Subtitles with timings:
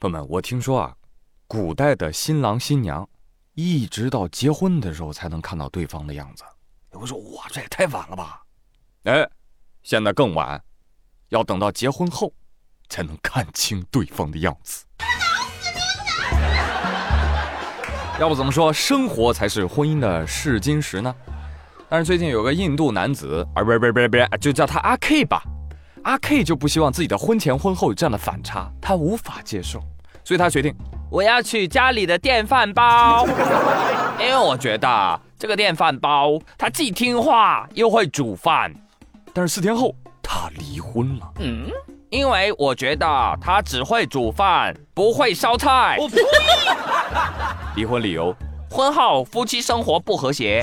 [0.00, 0.94] 朋友们，我听说啊，
[1.48, 3.08] 古代的新郎新娘，
[3.54, 6.44] 一直到结婚的时候才能看到对方的样子。
[6.92, 8.40] 有人说哇，这也太晚了吧？
[9.02, 9.28] 哎，
[9.82, 10.62] 现在更晚，
[11.30, 12.32] 要等到结婚后，
[12.88, 14.84] 才能看清对方的样子。
[18.20, 21.12] 要不怎么说生活才是婚姻的试金石呢？
[21.88, 25.42] 但是最近有个印度男子，啊不是不是不不，就叫他阿 K 吧。
[26.08, 29.78] 阿 K 就不希望自己的婚前婚后有这样的反差，他无法接受，
[30.24, 30.74] 所以他决定
[31.10, 33.26] 我要去家里的电饭煲，
[34.18, 38.72] 因为我觉得这个电饭煲它既听话又会煮饭。
[39.34, 41.68] 但是四天后他离婚了，嗯，
[42.08, 43.06] 因为我觉得
[43.38, 45.98] 他只会煮饭，不会烧菜。
[46.00, 46.22] 我呸！
[47.76, 48.34] 离婚理由：
[48.70, 50.62] 婚后夫妻生活不和谐。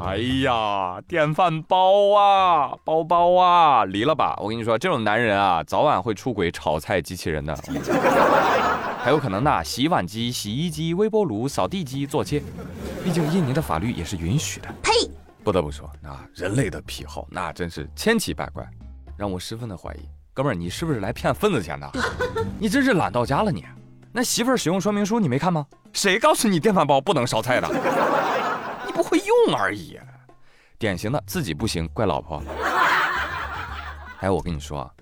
[0.00, 4.38] 哎呀，电饭煲啊，包包啊，离了吧！
[4.40, 7.52] 我跟你说，这种男人啊，早晚会出轨炒菜机器人的，
[9.02, 12.40] 还有可能呢，洗碗机、洗衣机、微波炉、扫地机做切。
[13.02, 14.68] 毕竟印尼的法律也是允许的。
[14.82, 14.92] 呸！
[15.42, 18.64] 不得不说，那人类的癖好那真是千奇百怪，
[19.16, 21.90] 让我十分的怀疑，哥们儿，你是不是来骗份子钱的？
[22.60, 23.64] 你真是懒到家了你！
[24.12, 25.66] 那媳妇儿使用说明书你没看吗？
[25.92, 27.68] 谁告诉你电饭煲不能烧菜的？
[28.98, 29.96] 不会用而已，
[30.76, 32.42] 典型的自己不行怪老婆。
[34.18, 34.92] 哎，我跟你说，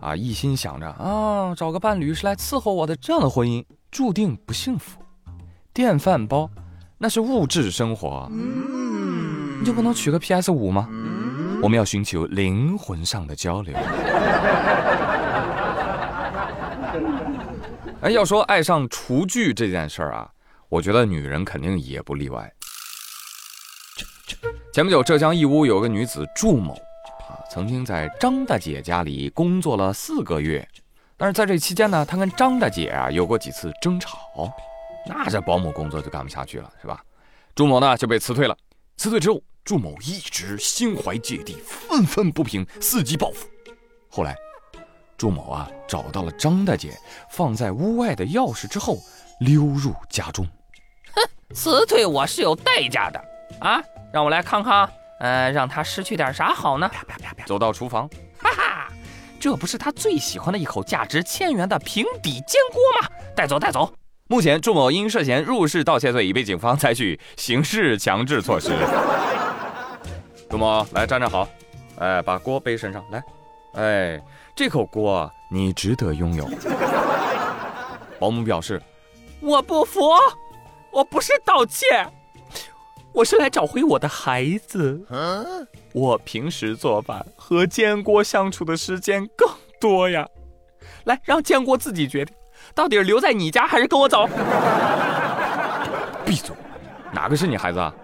[0.00, 4.98] 啊，一心想着啊找个伴侣是来伺候我的，这样的婚姻注定不幸福。
[5.74, 6.48] 电饭煲
[6.96, 10.88] 那是物质生活，你就不能娶个 PS 五吗？
[11.62, 13.76] 我们要寻求灵魂上的交流。
[18.00, 20.30] 哎，要说爱上厨具这件事儿啊，
[20.70, 22.50] 我觉得女人肯定也不例外。
[24.72, 26.72] 前不久，浙江义乌有个女子祝某，
[27.28, 30.66] 啊，曾经在张大姐家里工作了四个月，
[31.18, 34.50] 但是在这期间呢，她跟张大姐啊有过几次争吵，
[35.06, 37.04] 那这保姆工作就干不下去了，是吧？
[37.54, 38.56] 祝某呢就被辞退了。
[38.96, 43.46] 辞退之后，祝某一直心怀芥蒂，愤愤不平，伺机报复。
[44.08, 44.34] 后来，
[45.18, 46.98] 祝某啊找到了张大姐
[47.28, 48.96] 放在屋外的钥匙之后，
[49.40, 50.48] 溜入家中。
[51.14, 53.22] 哼，辞退我是有代价的
[53.60, 53.82] 啊！
[54.12, 54.88] 让我来看看，
[55.20, 56.90] 呃，让他失去点啥好呢？
[57.46, 58.08] 走到厨房，
[58.38, 58.88] 哈哈，
[59.40, 63.08] 这不是他最喜欢的一口价值千元的平底煎锅吗？
[63.34, 63.90] 带走，带走。
[64.28, 68.72] 目前，祝某因涉嫌入室盗窃罪已被警方采取刑事强制措施。
[70.48, 71.48] 祝某，来站站好，
[71.98, 73.22] 哎，把锅背身上来，
[73.74, 74.22] 哎，
[74.54, 76.48] 这口锅你值得拥有。
[78.20, 78.80] 保姆表示，
[79.40, 80.00] 我不服，
[80.90, 81.86] 我不是盗窃。
[83.14, 85.04] 我是来找回我的孩子。
[85.10, 90.26] 嗯我平时做饭和建国相处的时间更多呀。
[91.04, 92.34] 来，让建国自己决定，
[92.74, 94.26] 到底是留在你家还是跟我走。
[96.24, 96.56] 闭嘴！
[97.12, 97.94] 哪个是你孩子啊？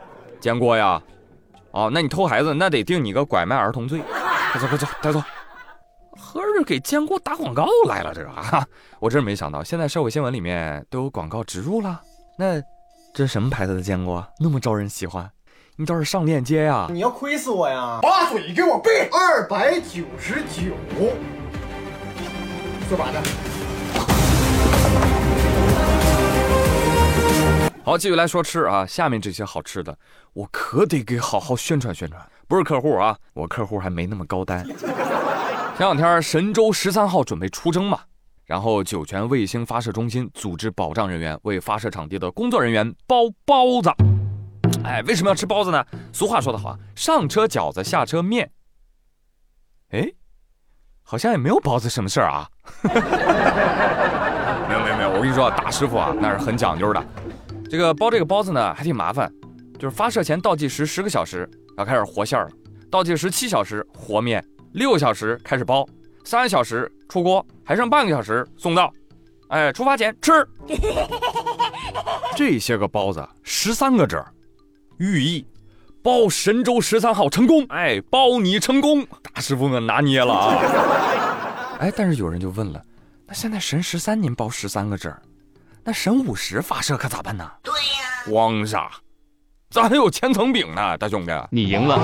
[0.40, 1.00] 坚果呀？
[1.70, 4.02] 哦，那你偷孩子，那得定你个拐卖儿童罪。
[4.52, 5.22] 快走快走，带走。
[6.16, 8.66] 合着给建国打广告来了，这个啊，
[9.00, 12.02] 我真是没想到，现在社会新闻里面都有广告植入了。
[12.38, 12.60] 那。
[13.14, 14.24] 这是什么牌子的坚果？
[14.38, 15.28] 那么招人喜欢，
[15.76, 16.86] 你倒是上链接呀！
[16.90, 17.98] 你要亏死我呀！
[18.00, 18.90] 把嘴给我闭！
[19.10, 20.72] 二百九十九，
[22.88, 23.20] 说完了。
[27.84, 29.98] 好，继续来说吃啊，下面这些好吃的，
[30.34, 32.24] 我可得给好好宣传宣传。
[32.46, 34.64] 不是客户啊，我客户还没那么高单。
[34.66, 38.00] 前两天神舟十三号准备出征嘛。
[38.48, 43.92] 然后，酒泉卫星发射中心组织保障人员为发射场地的工作人员包包子。
[44.82, 45.84] 哎，为什么要吃包子呢？
[46.14, 48.50] 俗话说得好，上车饺子，下车面。
[49.90, 50.10] 哎，
[51.02, 52.48] 好像也没有包子什么事儿啊。
[54.66, 57.06] 没有没有没有，我跟你说，大师傅啊，那是很讲究的。
[57.68, 59.30] 这个包这个包子呢，还挺麻烦，
[59.78, 62.48] 就是发射前倒计时十个小时，要开始和馅了；
[62.90, 64.42] 倒计时七小时和面，
[64.72, 65.86] 六小时开始包。
[66.28, 68.92] 三小时出锅，还剩半个小时送到。
[69.48, 70.46] 哎，出发前吃。
[72.36, 74.22] 这些个包子，十三个褶，
[74.98, 75.46] 寓意
[76.02, 77.64] 包神舟十三号成功。
[77.70, 81.78] 哎，包你成功，大师傅们拿捏了啊。
[81.80, 82.84] 哎，但是有人就问了，
[83.26, 85.10] 那现在神十三您包十三个褶，
[85.82, 87.50] 那神五十发射可咋办呢？
[87.62, 88.90] 对呀，慌啥？
[89.70, 91.98] 咱还有千层饼呢，大兄弟，你赢了，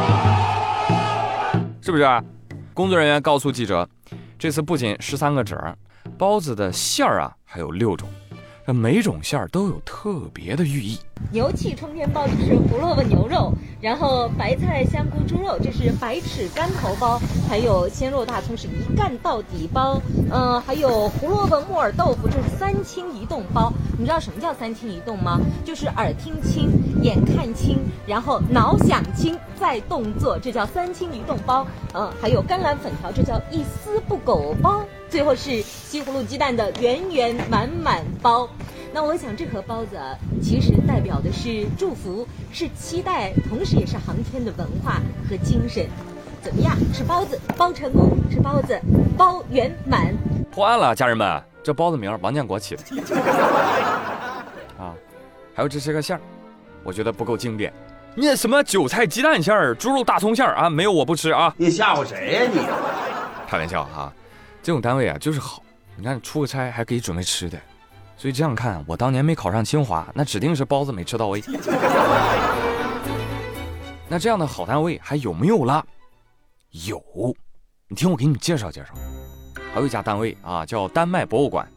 [1.83, 2.25] 是不是？
[2.73, 3.87] 工作人员告诉记者。
[4.39, 5.57] 这次不仅十三个褶，
[6.19, 8.09] 包子的馅儿啊还有六种，
[8.67, 10.99] 这每种馅儿都有特别的寓意。
[11.31, 20.01] 牛气冲天包就是胡萝卜牛肉，然后白菜香菇猪肉这是白尺干头包，还有鲜肉大葱是一干到底包，
[20.33, 23.71] 嗯，还有胡萝卜木耳豆腐这是三清一动包。
[23.99, 25.39] 你知道什么叫三清一动吗？
[25.63, 26.71] 就是耳听清、
[27.03, 31.67] 眼看清，然后脑想清，再动作，这叫三清一动包。
[31.93, 34.83] 嗯，还有甘蓝粉条，这叫一丝不苟包。
[35.11, 38.49] 最后是西葫芦鸡蛋的圆圆满满包，
[38.95, 39.99] 那我想这盒包子
[40.41, 45.85] 其实代表的是祝福，是期待，同时也是航天的文化和精神。
[46.41, 46.77] 怎么样？
[46.93, 48.81] 吃包子包成功，吃包子
[49.19, 50.15] 包圆满。
[50.53, 52.83] 破案了，家人们，这包子名王建国起的
[54.79, 54.95] 啊，
[55.53, 56.21] 还有这些个馅儿，
[56.85, 57.73] 我觉得不够经典。
[58.15, 60.71] 那什么韭菜鸡蛋馅儿、猪肉大葱馅儿啊？
[60.71, 61.53] 没有我不吃啊！
[61.59, 62.61] 你吓唬谁呀你？
[63.49, 64.13] 开玩笑哈。
[64.63, 65.61] 这种单位啊，就是好。
[65.97, 67.59] 你看出个差还给你准备吃的，
[68.17, 71.43] 所以这样看，我当年没考上清华，那指定是包子没吃到位。
[74.09, 75.85] 那这样的好单位还有没有了？
[76.87, 77.03] 有，
[77.89, 78.95] 你听我给你们介绍介绍。
[79.73, 81.69] 还有一家单位啊，叫丹麦博物馆。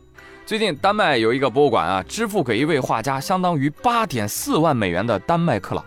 [0.46, 5.84] 最近丹麦有一个博物馆啊，支付给一位画家相当于八点四万美元的丹麦克朗，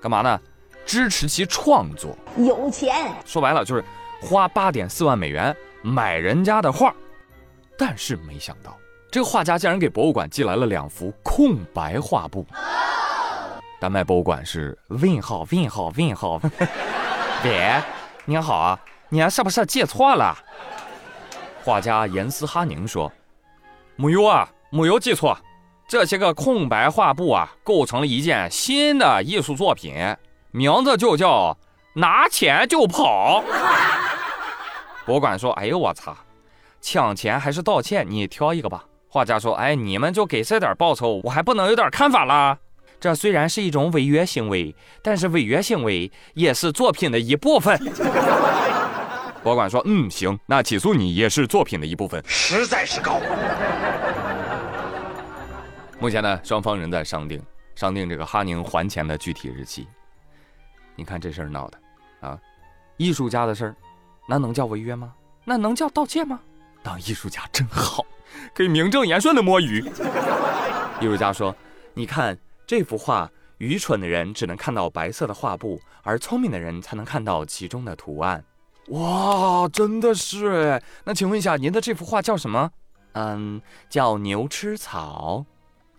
[0.00, 0.40] 干嘛呢？
[0.84, 2.16] 支持其创作。
[2.36, 3.12] 有钱。
[3.24, 3.82] 说白了就是
[4.20, 5.56] 花八点四万美元。
[5.84, 6.94] 买人家的画，
[7.76, 8.76] 但是没想到
[9.12, 12.46] 这个画家竟然给博物馆寄来了两幅空白画布。
[13.78, 16.40] 丹麦博物馆是问号问号问号，
[17.44, 17.74] 喂，
[18.24, 18.80] 您好啊，
[19.10, 20.34] 您是不是记错了？
[21.62, 23.12] 画家严斯哈宁说
[23.96, 25.36] ：“没有啊，没有记错，
[25.86, 29.94] 这些个空白画布啊，构成了一件新的艺术作品，
[30.52, 31.54] 名字就叫
[31.92, 33.44] 拿钱就跑。”
[35.04, 36.16] 博物馆说：“哎呦我操，
[36.80, 38.06] 抢钱还是道歉？
[38.08, 38.82] 你挑一个吧。”
[39.12, 42.58] 画家说：“哎，你们就给这点报酬，我还不能有点看法啦？
[42.98, 47.78] 这虽然是一种违约行为，但是违约行为也是作品的一部分。”
[49.44, 53.20] 博物馆说：“嗯，行，那起诉你也是作品的一部分。”实在是高。
[56.00, 57.38] 目前呢，双方仍在商定，
[57.74, 59.86] 商定这个哈宁还钱的具体日期。
[60.96, 61.78] 你看这事儿闹的
[62.20, 62.38] 啊，
[62.96, 63.76] 艺术家的事儿。
[64.26, 65.12] 那能叫违约吗？
[65.44, 66.40] 那能叫盗窃吗？
[66.82, 68.02] 当艺术家真好，
[68.54, 69.80] 可以名正言顺的摸鱼。
[71.00, 71.54] 艺术家说
[71.94, 78.44] ：“你看这幅画，愚蠢的人只能看到白色的画布，而聪明的人才能看到其中的图案。”
[78.88, 80.82] 哇，真的是！
[81.04, 82.70] 那请问一下，您的这幅画叫什么？
[83.12, 85.44] 嗯，叫牛吃草。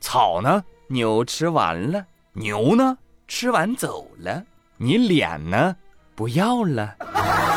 [0.02, 0.64] 草呢？
[0.88, 2.06] 牛吃完了。
[2.34, 2.98] 牛呢？
[3.28, 4.44] 吃完走了。
[4.78, 5.76] 你脸呢？
[6.14, 6.96] 不要了。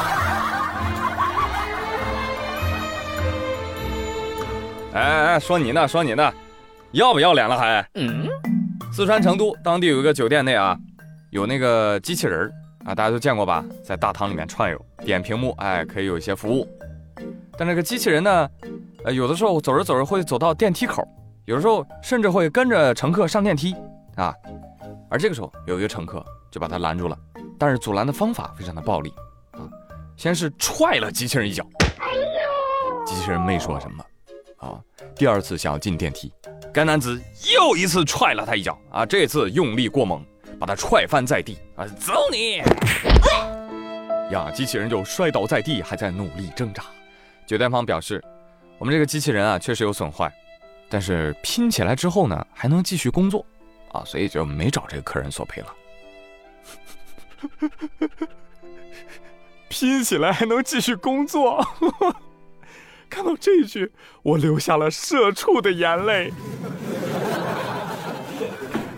[4.97, 6.33] 哎哎，说你呢，说你呢，
[6.93, 7.87] 要不要脸了还？
[7.97, 8.27] 嗯。
[8.91, 10.75] 四川成都当地有一个酒店内啊，
[11.29, 12.51] 有那个机器人
[12.87, 16.67] 啊，大家都见过吧，在大堂里面串悠，点屏幕，哎，可以有一些服务。
[17.59, 18.49] 但这个机器人呢，
[19.05, 21.07] 呃，有的时候走着走着会走到电梯口，
[21.45, 23.77] 有的时候甚至会跟着乘客上电梯
[24.15, 24.35] 啊。
[25.11, 27.19] 而这个时候有一个乘客就把他拦住了，
[27.59, 29.13] 但是阻拦的方法非常的暴力
[29.53, 29.69] 啊，
[30.17, 31.63] 先是踹了机器人一脚，
[33.05, 34.03] 机器人没说什么。
[34.59, 34.81] 啊！
[35.17, 36.31] 第二次想要进电梯，
[36.75, 37.19] 该男子
[37.55, 39.07] 又一次踹了他一脚啊！
[39.07, 40.23] 这次用力过猛，
[40.61, 41.87] 把他踹翻在地啊！
[41.87, 42.59] 走你！
[44.31, 46.85] 呀，机器人就摔倒在地，还在努力挣扎。
[47.47, 48.23] 酒店方表示，
[48.79, 50.31] 我们这个机器人啊确实有损坏，
[50.91, 53.43] 但是拼起来之后呢还能继续工作
[53.93, 55.75] 啊，所以就没找这个客人索赔了。
[59.69, 61.67] 拼起来还能继续工作。
[63.09, 63.91] 看到这一句，
[64.23, 66.33] 我流下了社畜的眼泪。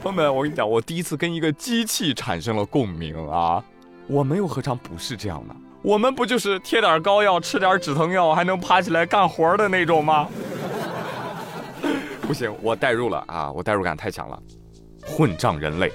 [0.02, 3.62] 朋友们，我跟你讲，我第一次跟一个机器产生了共鸣啊！
[4.06, 5.54] 我们又何尝不是这样呢？
[5.82, 10.28] 我们不就是贴点膏药、吃点止疼药，还能爬起来干活的那种吗？
[12.22, 13.52] 不行，我代入了啊！
[13.52, 14.40] 我代入感太强了。
[15.06, 15.92] 混账人类，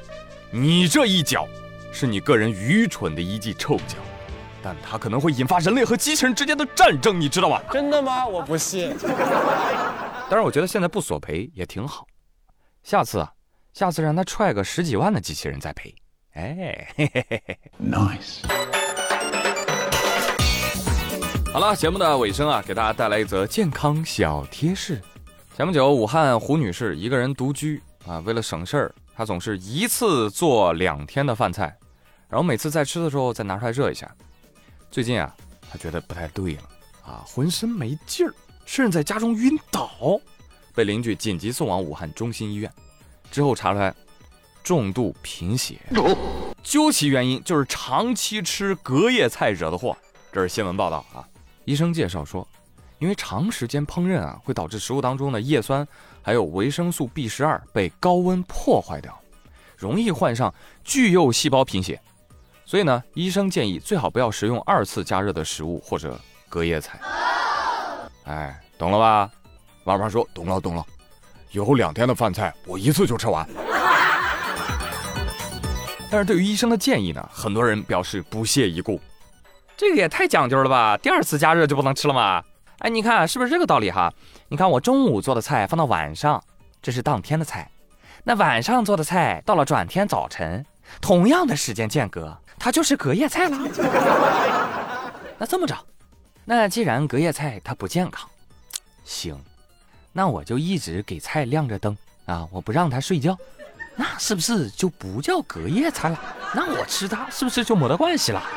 [0.52, 1.48] 你这一脚，
[1.92, 3.98] 是你个人愚蠢的一记臭脚。
[4.64, 7.62] 但它可能会引发人类和机器人之间的战争，你知道吗？
[7.70, 8.26] 真的吗？
[8.26, 8.96] 我不信。
[10.30, 12.08] 当然，我觉得现在不索赔也挺好。
[12.82, 13.30] 下次啊，
[13.74, 15.94] 下次让他踹个十几万的机器人再赔。
[16.36, 18.40] 哎，嘿嘿嘿嘿 nice。
[21.52, 25.00] 好了，节目的尾声啊，给大家带来一则健康小贴士。
[25.56, 31.78] 前不久，武汉胡女士一个人独居啊，为了省事儿，她总是一次做两天的饭菜，
[32.28, 34.10] 然后每次在吃的时候再拿出来热一下。
[34.94, 35.36] 最近啊，
[35.72, 36.62] 他觉得不太对了。
[37.04, 38.32] 啊，浑身没劲儿，
[38.64, 39.90] 甚至在家中晕倒，
[40.76, 42.72] 被邻居紧急送往武汉中心医院，
[43.32, 43.92] 之后查出来
[44.64, 45.80] 重度贫血，
[46.62, 49.98] 究其原因就是长期吃隔夜菜惹的祸。
[50.32, 51.28] 这是新闻报道啊，
[51.66, 52.48] 医生介绍说，
[53.00, 55.86] 因为长时间烹饪啊，会导致食物当中的叶酸
[56.22, 59.20] 还有维生素 B 十二被高温破坏掉，
[59.76, 62.00] 容易患上巨幼细胞贫血。
[62.74, 67.00] 所以呢，医生建议最好不要食用二次加热的食物或者隔夜菜。
[68.24, 69.30] 哎，懂了吧？
[69.84, 70.84] 老板说懂了懂了，
[71.52, 73.48] 以后两天的饭菜我一次就吃完。
[76.10, 79.00] 但是对于医生的建议呢，很多人表示不屑一顾。
[79.78, 80.98] 这个也太讲究了吧？
[80.98, 82.42] 第二次加热就不能吃了吗？
[82.80, 84.12] 哎，你看是不是这个道理哈？
[84.48, 86.44] 你看我中午做的菜放到晚上，
[86.82, 87.68] 这是当天的菜；
[88.24, 90.66] 那晚上做的菜到了转天早晨，
[91.02, 93.58] 同样的时间间隔，它就是隔夜菜了。
[95.38, 95.78] 那这么着，
[96.46, 98.30] 那既然隔夜菜它不健康，
[99.04, 99.38] 行，
[100.12, 103.38] 那我就一直给菜亮着灯啊，我不让它睡觉，
[103.96, 106.20] 那是不是就不叫隔夜菜了？
[106.54, 108.42] 那我吃它是不是就没得关系了？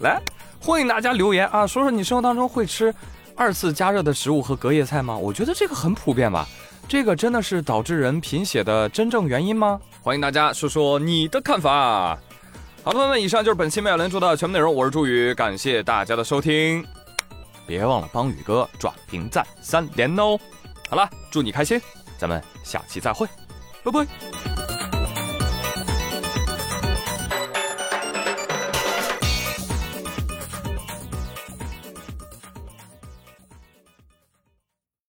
[0.00, 0.20] 来，
[0.60, 2.94] 欢迎大家留言啊，说说你生活当中会吃
[3.36, 5.16] 二次加热的食物和隔夜菜吗？
[5.16, 6.48] 我觉得这个很普遍吧。
[6.92, 9.80] 这个真的是导致人贫血的真正原因吗？
[10.02, 12.18] 欢迎大家说说你的看法。
[12.84, 14.74] 好，朋友们，以上就是本期妙联说的全部内容。
[14.74, 16.84] 我是朱宇，感谢大家的收听，
[17.66, 20.38] 别忘了帮宇哥转评赞三连哦。
[20.90, 21.80] 好了，祝你开心，
[22.18, 23.26] 咱们下期再会，
[23.82, 24.51] 拜拜。